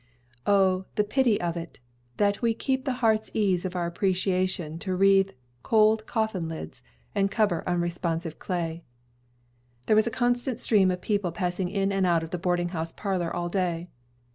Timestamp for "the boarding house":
12.31-12.91